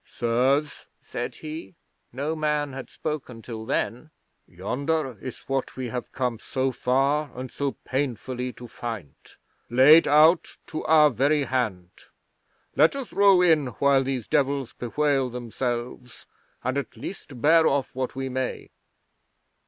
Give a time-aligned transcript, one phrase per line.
[0.03, 1.75] "Sirs," said he
[2.11, 4.09] (no man had spoken till then),
[4.47, 9.13] "yonder is what we have come so far and so painfully to find,
[9.69, 11.91] laid out to our very hand.
[12.75, 16.25] Let us row in while these Devils bewail themselves,
[16.63, 18.71] and at least bear off what we may."